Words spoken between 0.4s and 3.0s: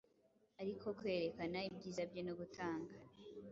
Ariko kwerekana ibyiza bye, no gutanga